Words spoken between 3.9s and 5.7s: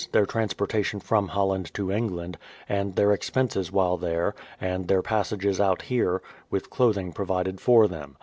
there, and their passages